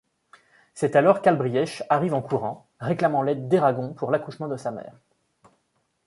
[0.73, 4.95] C'est alors qu'Albriech arrive en courant, réclamant l'aide d'Eragon pour l'accouchement de sa mère.